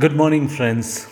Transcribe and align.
Good 0.00 0.12
morning 0.12 0.48
friends 0.48 1.06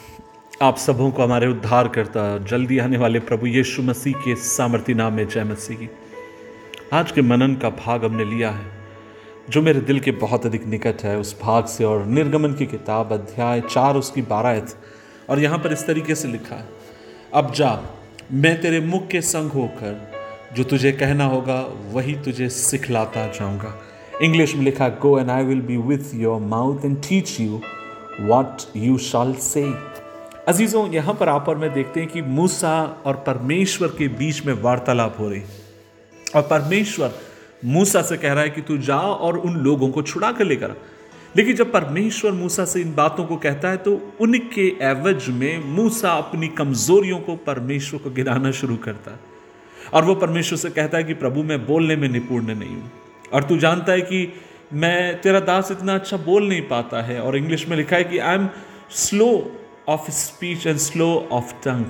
आप 0.62 0.76
सबों 0.76 1.10
को 1.10 1.22
हमारे 1.22 1.46
उद्धार 1.46 1.88
करता, 1.88 2.38
जल्दी 2.38 2.78
आने 2.78 2.96
वाले 2.96 3.20
प्रभु 3.20 3.46
यीशु 3.46 3.82
मसीह 3.82 4.14
के 4.14 4.34
सामर्थ्य 4.34 4.94
नाम 4.94 5.12
में 5.12 5.28
जय 5.28 5.44
मसीह 5.44 5.76
की। 5.76 5.88
आज 6.92 7.12
के 7.12 7.22
मनन 7.22 7.54
का 7.54 7.70
भाग 7.70 8.04
हमने 8.04 8.24
लिया 8.24 8.50
है, 8.50 8.66
जो 9.50 9.62
मेरे 9.62 9.80
दिल 9.80 10.00
के 10.00 10.10
बहुत 10.10 10.46
अधिक 10.46 10.66
निकट 10.66 11.02
है, 11.02 11.18
उस 11.18 11.36
भाग 11.42 11.64
से 11.64 11.84
और 11.84 12.04
निर्गमन 12.06 12.54
की 12.54 12.66
किताब 12.66 13.12
अध्याय 13.12 13.60
चार, 13.60 13.96
उसकी 13.96 14.22
बारह, 14.22 14.62
और 15.30 15.40
यहाँ 15.40 15.58
पर 15.58 15.72
इस 15.72 15.86
तरीके 15.86 16.14
से 16.14 16.28
लिखा 16.28 16.56
है, 16.56 16.68
अब 17.34 17.52
जा, 17.52 17.82
मैं 18.32 18.60
तेरे 18.60 18.80
मुख 18.80 19.08
के 19.08 19.20
संग 19.20 19.50
होकर, 19.50 20.10
जो 20.56 20.64
तुझे 20.64 20.92
कहना 20.92 21.24
होगा, 21.24 21.60
वही 21.92 22.14
तुझे 22.14 22.48
सिखलाता 22.48 23.26
जाऊँगा। 23.26 23.74
इंग्लिश 24.22 24.54
में 24.54 24.62
लिखा 24.62 24.88
go 24.88 25.18
and 25.18 25.30
I 25.30 25.44
will 25.44 25.60
be 25.60 25.76
with 25.76 26.14
your 26.14 26.40
mouth 26.40 26.84
and 26.84 26.96
teach 27.02 27.40
you 27.40 27.60
what 28.20 28.62
you 28.76 28.96
shall 28.98 29.34
say 29.34 29.62
अजीज़ों, 30.48 30.88
यहाँ 30.92 31.14
पर 31.14 31.28
आप 31.28 31.48
और 31.48 31.58
मैं 31.58 31.72
देखते 31.74 32.00
हैं 32.00 32.08
कि 32.08 32.22
मूसा 32.22 32.82
और 33.06 33.14
परमेश्वर 33.26 33.88
के 33.88 34.08
बीच 34.08 34.44
में 34.46 34.52
वार्तालाप 34.62 35.16
हो 35.18 35.28
रही 35.28 35.42
और 36.36 36.42
परमेश्वर 36.42 37.14
मूसा 37.64 38.02
से 38.02 38.16
कह 38.16 38.32
रहा 38.32 38.42
है 38.42 38.50
कि 38.50 38.62
तू 38.62 38.76
जा 38.78 38.98
और 38.98 39.38
उन 39.38 39.56
लोगों 39.56 39.88
को 39.90 40.02
छुड़ा 40.02 40.32
कर 40.32 40.44
लेकर 40.44 40.74
लेकिन 41.36 41.56
जब 41.56 41.72
परमेश्वर 41.72 42.32
मूसा 42.32 42.64
से 42.64 42.80
इन 42.80 42.94
बातों 42.94 43.24
को 43.24 43.36
कहता 43.36 43.68
है 43.68 43.76
तो 43.76 44.00
उनके 44.20 44.66
एवज 44.82 45.28
में 45.30 45.64
मूसा 45.66 46.12
अपनी 46.12 46.48
कमजोरियों 46.48 47.18
को 47.18 47.36
परमेश्वर 47.36 48.00
को 48.00 48.10
गिराना 48.10 48.50
शुरू 48.50 48.76
करता 48.76 49.10
है। 49.10 49.18
और 49.92 50.04
वो 50.04 50.14
परमेश्वर 50.14 50.58
से 50.58 50.70
कहता 50.70 50.98
है 50.98 51.04
कि 51.04 51.14
प्रभु, 51.14 51.42
मैं 51.42 51.66
बोलने 51.66 51.96
में 51.96 52.08
निपुण 52.08 52.46
नहीं 52.46 52.68
हूँ। 52.68 52.90
और 53.32 53.42
तू 53.42 53.56
जानता 53.56 53.92
है 53.92 54.00
कि 54.00 54.32
मैं, 54.74 55.20
तेरा 55.20 55.40
दास 55.40 55.70
इतना 55.70 55.94
अच्छा 55.94 56.16
बोल 56.16 56.48
नहीं 56.48 56.62
पाता 56.68 57.02
है। 57.02 57.20
और 57.20 57.36
इंग्लिश 57.36 57.68
में 57.68 57.76
लिखा 57.76 57.96
है 57.96 58.04
कि 58.04 58.18
I 58.18 58.34
am 58.34 58.48
slow 58.92 59.28
of 59.88 60.10
speech 60.10 60.66
and 60.66 60.76
slow 60.78 61.08
of 61.32 61.52
tongue 61.64 61.86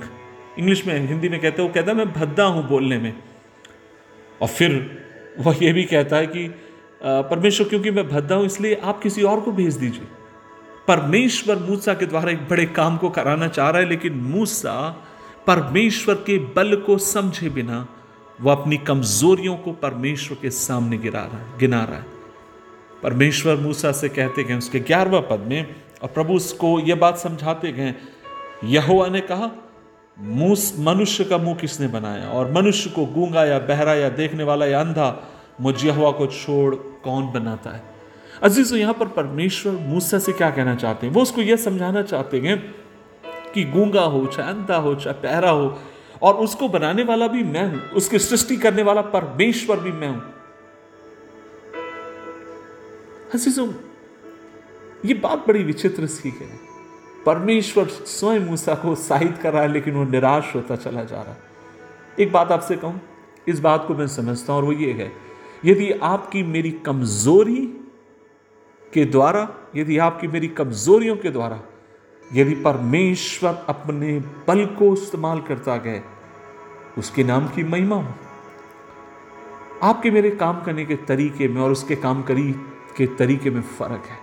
English 0.59 0.85
में, 0.87 1.07
हिंदी 1.07 1.29
में 1.29 1.39
कहते 1.39 1.61
हैं, 1.61 1.69
वो 1.69 1.73
कहता 1.73 1.91
है, 1.91 1.97
मैं 1.97 2.11
भद्दा 2.13 2.43
हूँ 2.43 2.67
बोलने 2.67 2.97
में। 2.97 3.13
और 4.41 4.47
फिर 4.47 4.71
वह 5.39 5.57
ये 5.61 5.71
भी 5.73 5.83
कहता 5.83 6.17
है 6.17 6.27
कि 6.27 6.47
परमेश्वर, 7.01 7.67
क्योंकि 7.67 7.91
मैं 7.91 8.07
भद्दा 8.09 8.35
हूँ, 8.35 8.45
इसलिए 8.45 8.79
आप 8.83 9.01
किसी 9.01 9.23
और 9.23 9.41
को 9.41 9.51
भेज 9.51 9.75
दीजिए। 9.75 10.07
परमेश्वर 10.87 11.59
मूसा 11.59 11.93
के 11.93 12.05
द्वारा 12.05 12.31
एक 12.31 12.47
बड़े 12.49 12.65
काम 12.65 12.97
को 12.97 13.09
कराना 13.09 13.47
चाह 13.47 13.69
रहा 13.69 13.81
है, 13.81 13.89
लेकिन 13.89 14.13
मूसा 14.13 14.89
परमेश्वर 15.47 16.15
के 16.27 16.37
बल 16.55 16.75
को 16.75 16.97
समझे 16.97 17.49
बिना 17.49 17.85
वह 18.39 18.51
अपनी 18.51 18.77
कमजोरियों 18.77 19.55
को 19.57 19.71
परमेश्वर 19.73 20.37
के 20.41 20.49
सामने 20.49 20.97
गिरा 20.97 21.19
रहा 21.21 21.37
है, 21.37 21.57
गिना 21.59 21.83
रहा 21.83 21.97
है। 21.97 22.14
परमेश्वर 23.05 23.55
मूसा 23.55 23.91
से 23.91 24.09
कहते 24.09 24.43
गए 24.43 24.53
उसके 24.53 24.79
ग्यारहवा 24.79 25.19
पद 25.21 25.39
में, 25.39 25.75
और 26.01 26.09
प्रभु 26.09 26.33
उसको 26.33 26.79
यह 26.79 26.95
बात 26.95 27.17
समझाते 27.17 27.71
गए, 27.71 27.93
यहोवा 28.63 29.07
ने 29.07 29.21
कहा 29.21 29.51
मनुष्य 30.17 31.23
का 31.23 31.37
मुँह 31.37 31.55
किसने 31.55 31.87
बनाया? 31.87 32.29
और 32.29 32.51
मनुष्य 32.51 32.89
को 32.89 33.05
गूँगा 33.05 33.45
या 33.45 33.59
बहरा 33.59 33.93
या 33.93 34.09
देखने 34.09 34.43
वाला 34.43 34.65
या 34.65 34.79
अंधा, 34.79 35.23
मुझ 35.61 35.83
यहोवा 35.85 36.11
को 36.11 36.27
छोड़ 36.27 36.75
कौन 36.75 37.31
बनाता 37.31 37.69
है? 37.69 37.81
अज़ीज़ 38.43 38.69
तो 38.69 38.77
यहाँ 38.77 38.93
पर 38.93 39.07
परमेश्वर 39.07 39.73
मूसा 39.73 40.19
से 40.19 40.33
क्या 40.33 40.49
कहना 40.49 40.75
चाहते 40.75 41.07
हैं? 41.07 41.13
वो 41.13 41.21
उसको 41.21 41.41
यह 41.41 41.55
समझाना 41.55 42.01
चाहते 42.01 42.39
हैं 42.39 42.57
कि 43.53 43.63
गूँगा 43.63 44.01
हो, 44.01 44.25
चाहे 44.25 44.49
अंधा 44.49 44.75
हो, 44.75 44.95
चाहे 44.95 45.21
पहरा 45.21 45.49
हो, 45.49 45.77
और 46.21 46.33
उसको 46.35 46.69
बनाने 46.69 47.03
वाला 47.03 47.27
भी 47.27 47.43
मैं 47.43 47.71
हूँ, 47.71 47.89
उसकी 47.91 48.19
सृष्टि 48.19 48.57
करने 48.57 48.83
वाला 48.83 49.01
परमेश्वर 49.01 49.79
भी 49.79 49.91
मैं 49.91 50.07
हूँ। 50.07 50.23
हसीसो 53.33 53.73
ये 55.05 55.13
बात 55.13 55.47
बड़ी 55.47 55.63
विचित्र 55.63 56.05
सी 56.05 56.29
है। 56.29 56.47
परमेश्वर 57.25 57.87
स्वयं 57.87 58.39
मूसा 58.39 58.75
को 58.75 58.91
उत्साहित 58.91 59.37
कर 59.37 59.53
रहा 59.53 59.61
है, 59.61 59.67
लेकिन 59.67 59.93
वो 59.93 60.03
निराश 60.03 60.55
होता 60.55 60.75
चला 60.75 61.03
जा 61.03 61.21
रहा 61.21 61.31
है। 61.31 61.37
एक 62.19 62.31
बात 62.31 62.51
आपसे 62.51 62.75
कहूँ, 62.75 63.01
इस 63.47 63.59
बात 63.59 63.85
को 63.87 63.95
मैं 63.95 64.07
समझता 64.07 64.53
हूँ, 64.53 64.61
और 64.61 64.65
वो 64.65 64.71
ये 64.71 64.91
है, 64.91 65.11
यदि 65.65 65.91
आपकी 65.91 66.43
मेरी 66.43 66.71
कमज़ोरी 66.71 67.65
के 68.93 69.05
द्वारा, 69.05 69.47
यदि 69.75 69.97
आपकी 69.97 70.27
मेरी 70.27 70.47
कमजोरियों 70.47 71.15
के 71.17 71.29
द्वारा, 71.29 71.61
यदि 72.33 72.55
परमेश्वर 72.55 73.65
अपने 73.69 74.19
बल 74.47 74.65
को 74.65 74.93
इस्तेमाल 74.93 75.41
करता 75.41 75.77
गए, 75.77 76.01
उसके 76.97 77.23
नाम 77.23 77.47
की 77.47 77.63
महिमा 77.63 77.95
हो। 77.95 78.13
आपके 79.83 80.11
मेरे 80.11 80.29
काम 80.31 80.61
करने 80.61 80.85
के 80.85 80.95
तरीके 80.95 81.47
में 81.47 81.61
और 81.61 81.71
उसके 81.71 81.95
काम 81.95 82.21
करी 82.23 82.55
के 82.97 83.05
तरीके 83.05 83.49
में 83.49 83.61
फ़र्क 83.61 84.03
है। 84.05 84.17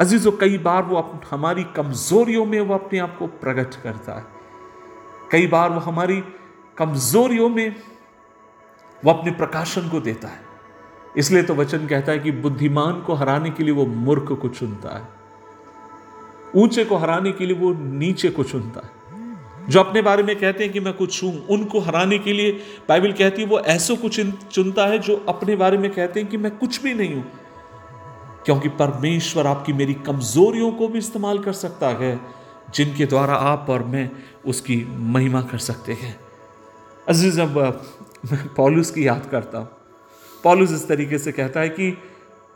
अजीजों, 0.00 0.32
कई 0.32 0.58
बार 0.58 0.82
वो 0.82 1.20
हमारी 1.30 1.64
कमजोरियों 1.64 2.44
में 2.44 2.60
वो 2.60 2.74
अपने 2.74 2.98
आप 2.98 3.16
को 3.18 3.26
प्रकट 3.26 3.74
करता 3.82 4.18
है। 4.18 4.24
कई 5.32 5.46
बार 5.46 5.70
वो 5.70 5.80
हमारी 5.80 6.22
कमजोरियों 6.76 7.48
में 7.48 7.76
वो 9.04 9.12
अपने 9.12 9.30
प्रकाशन 9.30 9.88
को 9.88 10.00
देता 10.00 10.28
है। 10.28 10.40
इसलिए 11.16 11.42
तो 11.42 11.54
वचन 11.54 11.86
कहता 11.86 12.12
है 12.12 12.18
कि 12.18 12.30
बुद्धिमान 12.32 13.00
को 13.00 13.14
हराने 13.14 13.50
के 13.50 13.62
लिए 13.62 13.74
वो 13.74 13.86
मूर्ख 13.86 14.32
को 14.32 14.48
चुनता 14.48 14.96
है। 14.96 15.08
ऊँचे 16.56 16.84
को 16.84 16.96
हराने 16.96 17.32
के 17.32 17.46
लिए 17.46 17.56
वो 17.56 17.72
नीचे 17.72 18.30
को 18.30 18.44
चुनता 18.44 18.80
है। 18.84 19.68
जो 19.68 19.80
अपने 19.80 20.02
बारे 20.02 20.22
में 20.22 20.34
कहते 20.36 20.64
हैं 20.64 20.72
कि 20.72 20.80
मैं 20.80 20.92
कुछ 20.94 21.22
हूँ, 21.24 21.46
उनको 21.46 21.80
हराने 21.80 22.18
के 22.18 22.32
लिए 22.32 22.52
बाइबल 22.88 23.12
कहती 23.12 23.42
है, 23.42 23.48
वो 23.48 23.60
ऐसो 23.60 23.96
कुछ 23.96 24.20
चुनता 24.52 24.86
है 24.86 24.98
जो 24.98 25.24
अपने 25.28 25.56
बारे 25.56 25.78
में 25.78 25.90
कहते 25.90 26.20
हैं 26.20 26.28
कि 26.28 26.36
मैं 26.36 26.56
कुछ 26.56 26.82
भी 26.82 26.94
नहीं 26.94 27.14
हूँ। 27.14 27.24
क्योंकि 28.44 28.68
परमेश्वर 28.68 29.46
आपकी 29.46 29.72
मेरी 29.72 29.94
कमजोरियों 29.94 30.72
को 30.72 30.88
भी 30.88 30.98
इस्तेमाल 30.98 31.38
कर 31.38 31.52
सकता 31.52 31.88
है, 31.88 32.20
जिनके 32.74 33.06
द्वारा 33.06 33.34
आप 33.34 33.66
और 33.70 33.82
मैं 33.82 34.10
उसकी 34.46 34.86
महिमा 34.90 35.42
कर 35.42 35.58
सकते 35.58 35.92
हैं। 35.92 36.20
अज़ीज़, 37.08 37.40
अब 37.40 37.58
मैं 38.32 38.54
पॉलुस 38.54 38.90
की 38.90 39.06
याद 39.06 39.28
करता 39.30 39.58
हूँ। 39.58 39.68
पॉलुस 40.44 40.72
इस 40.72 40.88
तरीके 40.88 41.18
से 41.18 41.32
कहता 41.32 41.60
है 41.60 41.68
कि 41.68 41.98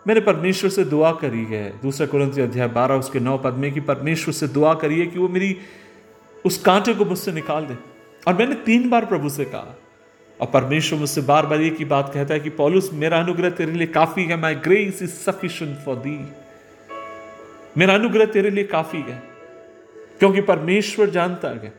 मैंने 0.06 0.20
परमेश्वर 0.20 0.70
से 0.70 0.84
दुआ 0.84 1.12
करी 1.12 1.44
है। 1.44 1.80
दूसरा 1.82 2.06
कुरंती 2.06 2.40
अध्याय 2.40 2.68
बारह, 2.68 2.94
उसके 2.94 3.20
नौ 3.20 3.38
पद 3.38 3.54
में 3.54 3.72
कि 3.72 3.80
परमेश्वर 3.80 4.34
से 4.34 4.48
दुआ 4.48 4.74
करिए 4.74 5.06
कि 5.06 5.18
वो 5.18 5.28
मेरी 5.28 5.56
उस 6.44 6.58
कांटे 6.58 6.94
को 6.94 7.04
मुझसे 7.04 7.32
निकाल 7.32 7.66
दे। 7.66 7.78
और 8.28 8.34
मैंने 8.34 8.54
तीन 8.54 8.90
बार 8.90 9.04
प्रभु 9.06 9.28
से 9.28 9.44
कहा 9.44 9.78
और 10.40 10.46
परमेश्वर 10.46 10.98
मुझसे 10.98 11.20
बार 11.22 11.46
बार 11.46 11.60
एक 11.62 11.78
ही 11.78 11.84
बात 11.86 12.10
कहता 12.14 12.34
है 12.34 12.40
कि 12.40 12.50
पॉलुस, 12.52 12.90
मेरा 12.94 13.18
अनुग्रह 13.20 13.50
तेरे 13.50 13.72
लिए 13.72 13.86
काफ़ी 13.88 14.24
है 14.24 14.36
my 14.40 14.54
grace 14.56 15.02
is 15.02 15.10
sufficient 15.12 15.78
for 15.84 15.96
thee 15.96 16.18
मेरा 17.76 17.94
अनुग्रह 17.94 18.26
तेरे 18.26 18.50
लिए 18.50 18.64
काफ़ी 18.66 19.00
है, 19.00 19.22
क्योंकि 20.18 20.40
परमेश्वर 20.42 21.10
जानता 21.10 21.48
है। 21.56 21.72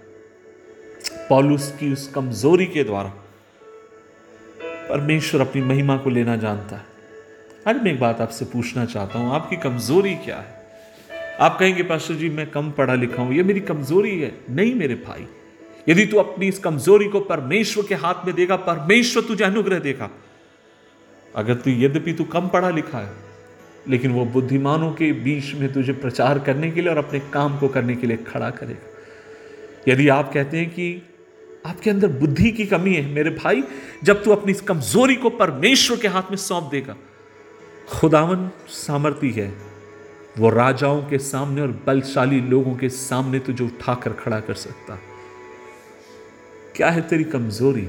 पॉलुस 1.29 1.71
की 1.79 1.91
उस 1.93 2.07
कमज़ोरी 2.07 2.65
के 2.65 2.83
द्वारा 2.83 3.13
परमेश्वर 4.89 5.41
अपनी 5.41 5.61
महिमा 5.61 5.97
को 5.97 6.09
लेना 6.09 6.35
जानता 6.37 6.75
है। 6.75 6.85
आज 7.67 7.81
मैं 7.83 7.91
एक 7.91 7.99
बात 7.99 8.21
आपसे 8.21 8.45
पूछना 8.45 8.85
चाहता 8.85 9.19
हूँ, 9.19 9.33
आपकी 9.35 9.57
कमज़ोरी 9.57 10.15
क्या 10.15 10.37
है? 10.37 10.57
आप 11.39 11.57
कहेंगे, 11.59 11.83
पास्टर 11.83 12.13
जी, 12.13 12.29
मैं 12.29 12.49
कम 12.51 12.71
पढ़ा 12.71 12.93
लिखा 12.95 13.21
हूँ, 13.21 13.33
ये 13.33 13.43
मेरी 13.43 13.59
कमज़ोरी 13.61 14.19
है, 14.19 14.31
नहीं 14.49 14.73
मेरे 14.75 14.95
भाई। 14.97 15.27
यदि 15.89 16.05
तू 16.05 16.17
अपनी 16.17 16.47
इस 16.47 16.59
कमज़ोरी 16.59 17.07
को 17.07 17.19
परमेश्वर 17.19 17.85
के 17.85 17.95
हाथ 17.95 18.25
में 18.25 18.35
देगा, 18.35 18.55
परमेश्वर 18.55 19.23
तुझे 19.23 19.43
अनुग्रह 19.43 19.79
देगा। 19.79 20.09
अगर 21.35 21.53
तू 21.53 21.71
यद्यपि 21.71 22.13
तू 22.13 22.23
कम 22.23 22.47
पढ़ा 22.47 22.69
लिखा 22.69 22.97
है, 22.97 23.13
लेकिन 23.87 24.11
वो 24.11 24.25
बुद्धिमानों 24.25 24.91
के 24.91 25.11
बीच 25.11 25.53
में 25.53 25.73
तुझे 25.73 25.93
प्रचार 25.93 26.39
करने 26.39 26.71
के 26.71 26.81
लिए 26.81 26.89
और 26.89 26.97
अपने 26.97 27.19
काम 27.19 27.57
को 27.59 27.67
करने 27.67 27.95
के 27.95 28.07
लिए 28.07 28.17
खड़ा 28.17 28.49
करेगा। 28.49 29.91
यदि 29.91 30.07
आप 30.07 30.33
कहते 30.33 30.57
हैं 30.57 30.69
कि 30.69 31.01
आपके 31.65 31.89
अंदर 31.89 32.07
बुद्धि 32.07 32.51
की 32.51 32.65
कमी 32.65 32.93
है, 32.93 33.13
मेरे 33.13 33.29
भाई, 33.29 33.63
जब 34.03 34.23
तू 34.23 34.31
अपनी 34.31 34.51
इस 34.51 34.61
कमज़ोरी 34.61 35.15
को 35.15 35.29
परमेश्वर 35.29 35.97
के 35.97 36.07
हाथ 36.07 36.23
में 36.23 36.37
सौंप 36.37 36.63
देगा, 36.63 36.95
खुदावन 37.89 38.49
सामर्थ्य 38.69 39.27
है। 39.27 39.53
वो 40.37 40.49
राजाओं 40.49 41.01
के 41.03 41.17
सामने 41.17 41.61
और 41.61 41.83
बलशाली 41.87 42.41
लोगों 42.41 42.75
के 42.75 42.89
सामने 42.89 43.39
तुझे 43.39 43.63
उठाकर 43.63 44.13
खड़ा 44.13 44.39
कर 44.39 44.53
सकता 44.53 44.93
है। 44.93 45.08
क्या 46.79 46.89
है 46.89 47.01
तेरी 47.01 47.23
कमज़ोरी? 47.23 47.87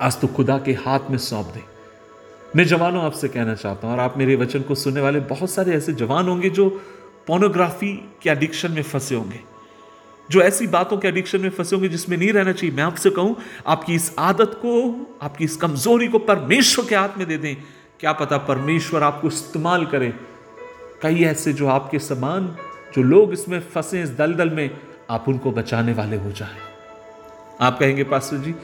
आज 0.00 0.20
तो 0.20 0.26
खुदा 0.26 0.58
के 0.58 0.72
हाथ 0.72 1.00
में 1.10 1.18
सौंप 1.18 1.46
दे। 1.46 1.62
मैं 2.56 2.64
जवानों 2.64 3.04
आपसे 3.04 3.28
कहना 3.28 3.54
चाहता 3.54 3.86
हूँ, 3.86 3.94
और 3.94 4.00
आप 4.00 4.18
मेरे 4.18 4.36
वचन 4.36 4.60
को 4.60 4.74
सुनने 4.74 5.00
वाले 5.00 5.20
बहुत 5.20 5.50
सारे 5.50 5.72
ऐसे 5.72 5.92
जवान 5.92 6.28
होंगे 6.28 6.50
जो 6.50 6.68
पोर्नोग्राफी 7.26 7.92
के 8.22 8.30
एडिक्शन 8.30 8.72
में 8.72 8.82
फंसे 8.82 9.14
होंगे। 9.14 9.40
जो 10.30 10.40
ऐसी 10.40 10.66
बातों 10.66 10.98
के 10.98 11.08
एडिक्शन 11.08 11.40
में 11.40 11.50
फंसे 11.50 11.76
होंगे 11.76 11.88
जिसमें 11.88 12.16
नहीं 12.16 12.32
रहना 12.32 12.52
चाहिए। 12.52 12.76
मैं 12.76 12.82
आपसे 12.82 13.10
कहूँ, 13.10 13.36
आपकी 13.66 13.94
इस 13.94 14.14
आदत 14.18 14.58
को, 14.64 15.06
आपकी 15.22 15.44
इस 15.44 15.56
कमज़ोरी 15.56 16.08
को 16.08 16.18
परमेश्वर 16.18 16.84
के 16.84 16.94
हाथ 16.96 17.18
में 17.18 17.26
दे 17.28 17.38
दें। 17.38 17.56
क्या 18.00 18.12
पता 18.12 18.38
परमेश्वर 18.38 19.02
आपको 19.02 19.28
इस्तेमाल 19.28 19.86
करे। 19.86 20.14
कई 21.02 21.24
ऐसे 21.24 21.52
जो 21.52 21.66
आपके 21.66 21.98
समान, 21.98 22.56
जो 22.94 23.02
लोग 23.02 23.32
इसमें 23.32 23.60
फंसे 23.60 24.02
इस 24.02 24.10
दलदल 24.10 24.50
में, 24.50 24.70
आप 25.10 25.28
उनको 25.28 25.50
बचाने 25.50 25.92
वाले 25.92 26.16
हो 26.16 26.32
जाए। 26.32 26.75
आप 27.60 27.78
कहेंगे, 27.78 28.04
पास्टर 28.04 28.36
जी, 28.36 28.54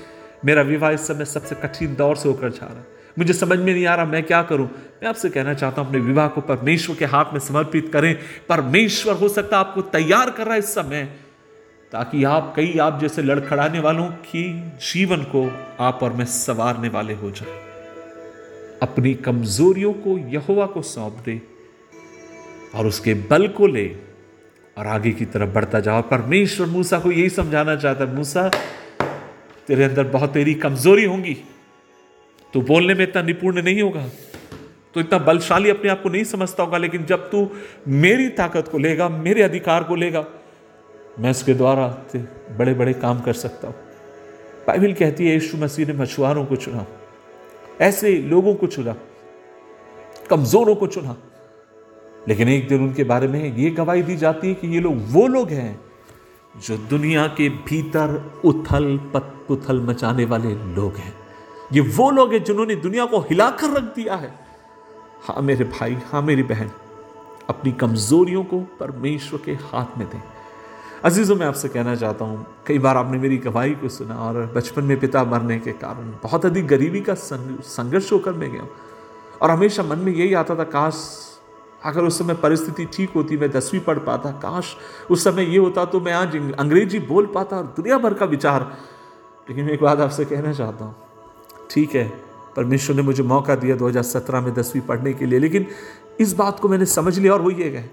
मेरा 0.44 0.62
विवाह 0.62 0.90
इस 0.90 1.06
समय 1.06 1.24
सबसे 1.24 1.54
कठिन 1.54 1.94
दौर 1.94 2.16
से 2.16 2.28
होकर 2.28 2.50
जा 2.50 2.66
रहा 2.66 2.78
है। 2.78 2.86
मुझे 3.18 3.32
समझ 3.32 3.58
में 3.58 3.72
नहीं 3.74 3.86
आ 3.86 3.94
रहा 3.94 4.04
मैं 4.04 4.22
क्या 4.22 4.42
करूँ। 4.42 4.66
मैं 4.66 5.08
आपसे 5.08 5.30
कहना 5.30 5.54
चाहता 5.54 5.80
हूँ, 5.80 5.88
अपने 5.88 6.00
विवाह 6.00 6.28
को 6.28 6.40
परमेश्वर 6.40 6.96
के 6.96 7.04
हाथ 7.04 7.32
में 7.32 7.40
समर्पित 7.40 7.90
करें। 7.92 8.14
परमेश्वर 8.48 9.14
हो 9.14 9.28
सकता 9.28 9.58
आपको 9.58 9.82
तैयार 9.82 10.30
कर 10.30 10.44
रहा 10.44 10.52
है 10.52 10.58
इस 10.58 10.74
समय, 10.74 11.04
ताकि 11.92 12.24
आप, 12.24 12.52
कई 12.56 12.78
आप 12.78 13.00
जैसे 13.00 13.22
लड़खड़ाने 13.22 13.80
वालों 13.80 14.08
की 14.08 14.62
जीवन 14.92 15.22
को 15.22 15.50
आप 15.80 16.02
और 16.02 16.12
मैं 16.12 16.24
संवारने 16.24 16.88
वाले 16.88 17.14
हो 17.14 17.30
जाए। 17.30 17.60
अपनी 18.82 19.14
कमजोरियों 19.14 19.92
को 19.92 20.18
यहोवा 20.18 20.66
को 20.66 20.82
सौंप 20.82 21.22
दे 21.24 21.40
और 22.74 22.86
उसके 22.86 23.14
बल 23.14 23.48
को 23.48 23.66
ले 23.66 23.86
और 24.78 24.86
आगे 24.86 25.10
की 25.10 25.24
तरफ़ 25.24 25.50
बढ़ता 25.50 25.80
जाओ। 25.80 26.02
परमेश्वर 26.02 26.66
मूसा 26.66 26.98
को 26.98 27.10
यही 27.10 27.28
समझाना 27.28 27.76
चाहता 27.76 28.04
है, 28.04 28.14
मूसा 28.14 28.50
तेरे 29.68 29.84
अंदर 29.84 30.04
बहुत 30.04 30.32
तेरी 30.32 30.54
कमज़ोरी 30.54 31.04
होंगी। 31.04 31.36
तो 32.54 32.60
बोलने 32.60 32.94
में 32.94 33.02
इतना 33.02 33.22
निपुण 33.22 33.62
नहीं 33.62 33.82
होगा। 33.82 34.06
तो 34.94 35.00
इतना 35.00 35.18
बलशाली 35.18 35.70
अपने 35.70 35.90
आप 35.90 36.02
को 36.02 36.08
नहीं 36.08 36.24
समझता 36.24 36.62
होगा, 36.62 36.78
लेकिन 36.78 37.04
जब 37.04 37.30
तू 37.30 37.48
मेरी 37.88 38.28
ताकत 38.30 38.68
को 38.68 38.78
लेगा, 38.78 39.08
मेरे 39.08 39.42
अधिकार 39.42 39.84
को 39.84 39.94
लेगा, 39.94 40.24
मैं 41.18 41.30
उसके 41.30 41.54
द्वारा 41.54 41.86
बड़े 42.58 42.74
बड़े 42.74 42.92
काम 42.94 43.20
कर 43.20 43.32
सकता 43.34 43.68
हूँ। 43.68 43.74
बाइबिल 44.66 44.92
कहती 44.94 45.26
है, 45.26 45.32
यीशु 45.34 45.56
मसीह 45.56 45.86
ने 45.86 45.92
मछुआरों 45.92 46.44
को 46.46 46.56
चुना, 46.56 46.86
ऐसे 47.80 48.12
लोगों 48.22 48.54
को 48.54 48.66
चुना, 48.66 48.96
कमजोरों 50.30 50.74
को 50.74 50.86
चुना। 50.86 51.16
लेकिन 52.28 52.48
एक 52.48 52.68
दिन 52.68 52.80
उनके 52.80 53.04
बारे 53.04 53.28
में 53.28 53.56
ये 53.56 53.70
गवाही 53.70 54.02
दी 54.02 54.16
जाती 54.16 54.48
है 54.48 54.54
कि 54.54 54.68
ये 54.68 54.80
लोग 54.80 54.98
वो 55.12 55.26
लोग 55.26 55.50
हैं 55.50 55.80
जो 56.54 56.76
दुनिया 56.78 57.26
के 57.28 57.48
भीतर 57.66 58.10
उथल 58.44 58.96
पुथल 59.48 59.80
मचाने 59.80 60.24
वाले 60.24 60.54
लोग 60.74 60.96
हैं। 60.96 61.14
ये 61.72 61.80
वो 61.80 62.10
लोग 62.10 62.32
हैं 62.32 62.42
जिन्होंने 62.44 62.74
दुनिया 62.76 63.04
को 63.06 63.20
हिलाकर 63.20 63.70
रख 63.70 63.84
दिया 63.94 64.16
है। 64.16 64.28
हाँ 65.24 65.42
मेरे 65.42 65.64
भाई 65.70 65.96
हाँ 66.06 66.22
मेरी 66.22 66.42
बहन, 66.42 66.70
अपनी 67.48 67.72
कमजोरियों 67.72 68.44
को 68.44 68.60
परमेश्वर 68.80 69.40
के 69.44 69.52
हाथ 69.64 69.98
में 69.98 70.06
दें। 70.08 70.22
अजीज़ों, 71.04 71.36
मैं 71.36 71.46
आपसे 71.46 71.68
कहना 71.68 71.94
चाहता 71.96 72.24
हूँ, 72.24 72.46
कई 72.66 72.78
बार 72.78 72.96
आपने 72.96 73.18
मेरी 73.18 73.36
गवाही 73.38 73.74
को 73.74 73.88
सुना 73.88 74.14
और 74.16 74.44
बचपन 74.56 74.84
में 74.84 74.98
पिता 75.00 75.24
मरने 75.24 75.58
के 75.58 75.72
कारण 75.74 76.12
बहुत 76.22 76.46
अधिक 76.46 76.66
गरीबी 76.66 77.00
का 77.00 77.14
संघर्ष 77.14 78.12
होकर 78.12 78.32
मैं 78.32 78.52
गया 78.52 78.66
और 79.42 79.50
हमेशा 79.50 79.82
मन 79.82 79.98
में 79.98 80.12
यही 80.12 80.34
आता 80.34 80.56
था, 80.56 80.64
काश 80.64 81.31
अगर 81.84 82.02
उस 82.02 82.18
समय 82.18 82.34
परिस्थिति 82.34 82.84
ठीक 82.86 83.10
होती, 83.10 83.36
मैं 83.36 83.50
दसवीं 83.50 83.80
पढ़ 83.80 83.98
पाता। 84.00 84.30
काश 84.40 84.74
उस 85.10 85.24
समय 85.24 85.44
ये 85.44 85.58
होता 85.58 85.84
तो 85.84 86.00
मैं 86.00 86.12
आज 86.12 86.36
अंग्रेज़ी 86.36 86.98
बोल 87.02 87.26
पाता 87.34 87.56
और 87.56 87.64
दुनिया 87.76 87.98
भर 87.98 88.14
का 88.14 88.26
विचार। 88.26 88.60
लेकिन 89.48 89.64
मैं 89.64 89.72
एक 89.72 89.82
बात 89.82 90.00
आपसे 90.00 90.24
कहना 90.24 90.52
चाहता 90.52 90.84
हूँ। 90.84 90.94
ठीक 91.70 91.94
है, 91.94 92.06
परमेश्वर 92.56 92.96
ने 92.96 93.02
मुझे 93.02 93.22
मौका 93.24 93.54
दिया 93.54 93.76
2017 93.76 94.40
में 94.40 94.52
दसवीं 94.54 94.82
पढ़ने 94.82 95.12
के 95.12 95.26
लिए, 95.26 95.38
लेकिन 95.38 95.66
इस 96.20 96.32
बात 96.34 96.60
को 96.60 96.68
मैंने 96.68 96.86
समझ 96.86 97.18
लिया 97.18 97.32
और 97.32 97.42
वो 97.42 97.50
ये 97.50 97.70
गए 97.70 97.88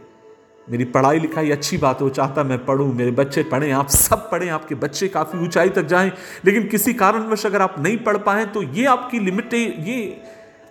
मेरी 0.67 0.85
पढ़ाई 0.85 1.19
लिखाई 1.19 1.49
अच्छी 1.51 1.77
बात 1.77 2.01
है 2.01 2.09
चाहता 2.09 2.43
मैं 2.43 2.57
पढ़ूँ, 2.65 2.93
मेरे 2.93 3.11
बच्चे 3.11 3.43
पढ़ें, 3.43 3.71
आप 3.71 3.87
सब 3.89 4.29
पढ़ें, 4.31 4.49
आपके 4.49 4.75
बच्चे 4.75 5.07
काफ़ी 5.07 5.39
ऊंचाई 5.39 5.69
तक 5.69 5.85
जाएँ, 5.85 6.11
लेकिन 6.45 6.67
किसी 6.67 6.93
कारणवश 6.93 7.45
अगर 7.45 7.61
आप 7.61 7.75
नहीं 7.79 7.97
पढ़ 7.99 8.17
पाए 8.19 8.45
तो 8.45 8.61
ये 8.63 8.85
आपकी 8.87 9.19
लिमिट, 9.19 9.53
ये 9.53 10.21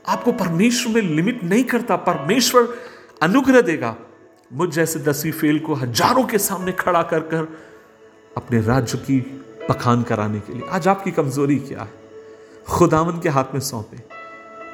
आपको 0.08 0.32
परमेश्वर 0.34 0.94
में 0.94 1.02
लिमिट 1.04 1.42
नहीं 1.44 1.64
करता। 1.64 1.96
परमेश्वर 2.04 2.68
अनुग्रह 3.20 3.60
देगा, 3.60 3.96
मुझ 4.52 4.68
जैसे 4.70 4.98
दसवीं 4.98 5.32
फेल 5.32 5.58
को 5.58 5.74
हज़ारों 5.74 6.24
के 6.24 6.38
सामने 6.38 6.72
खड़ा 6.72 7.02
कर 7.02 7.20
कर 7.20 7.48
अपने 8.36 8.60
राज्य 8.60 8.98
की 8.98 9.20
पखान 9.68 10.02
कराने 10.02 10.40
के 10.40 10.52
लिए। 10.52 10.68
आज 10.68 10.88
आपकी 10.88 11.10
कमज़ोरी 11.10 11.56
क्या 11.58 11.80
है? 11.80 11.92
खुदावन 12.68 13.18
के 13.20 13.28
हाथ 13.28 13.54
में 13.54 13.60
सौंपे। 13.60 13.96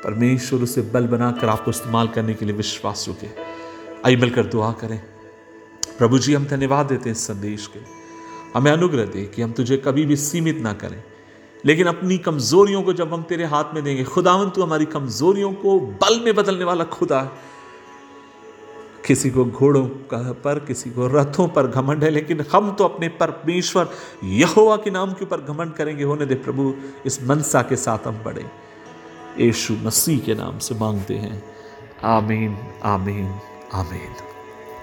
परमेश्वर 0.05 0.63
उसे 0.63 0.83
बल 0.83 1.07
बनाकर 1.07 1.49
आपको 1.49 1.71
इस्तेमाल 1.71 2.09
करने 2.09 2.35
के 2.35 2.45
लिए 2.45 2.57
विश्वास 2.57 3.05
रुके 3.09 3.29
आई 4.07 4.17
मिलकर 4.17 4.47
दुआ 4.47 4.73
करें। 4.73 4.99
प्रभु 5.99 6.19
जी, 6.19 6.35
हम 6.35 6.45
धन्यवाद 6.45 6.87
देते 6.87 7.09
हैं 7.09 7.17
इस 7.17 7.27
संदेश 7.27 7.67
के 7.67 7.81
हमें 8.55 8.71
अनुग्रह 8.73 9.05
दे 9.07 9.25
कि 9.25 9.43
हम 9.43 9.53
तुझे 9.53 9.77
कभी 9.77 10.07
भी 10.07 10.17
सीमित 10.17 10.61
ना 10.61 10.73
करें। 10.75 11.03
लेकिन 11.65 11.87
अपनी 11.87 12.19
कमजोरियों 12.19 12.83
को 12.83 12.93
जब 12.93 13.13
हम 13.15 13.23
तेरे 13.23 13.45
हाथ 13.45 13.75
में 13.75 13.83
देंगे 13.85 14.05
खुदावन 14.05 14.51
तू 14.51 14.63
हमारी 14.63 14.85
कमजोरियों 14.85 15.53
को 15.55 15.81
बल 15.81 16.21
में 16.21 16.35
बदलने 16.35 16.65
वाला 16.65 16.85
खुदा 16.85 17.21
है। 17.21 17.53
किसी 19.07 19.31
को 19.31 19.45
घोड़ों 19.45 19.85
पर, 20.35 20.59
किसी 20.59 20.91
को 20.91 21.07
रथों 21.07 21.49
पर 21.49 21.67
घमंड 21.67 22.05
है, 22.05 22.11
लेकिन 22.11 22.45
हम 22.53 22.73
तो 22.73 22.85
अपने 22.85 23.09
परमेश्वर 23.09 23.91
यहोवा 24.25 24.77
के 24.77 24.91
नाम 24.91 25.13
के 25.13 25.25
ऊपर 25.25 25.41
घमंड 25.41 25.73
करेंगे। 25.73 26.05
होने 26.05 26.27
दे 26.27 26.35
प्रभु, 26.35 26.75
इस 27.07 27.23
मनसा 27.23 27.63
के 27.63 27.77
साथ 27.77 28.07
हम 28.07 28.23
बढ़े 28.25 28.47
यीशु 29.39 29.75
मसीह 29.75 30.19
के 30.19 30.35
नाम 30.35 30.59
से 30.59 30.75
मांगते 30.75 31.15
हैं। 31.15 31.43
आमीन 32.05 32.59
आमीन 32.85 33.35
आमीन। 33.75 34.34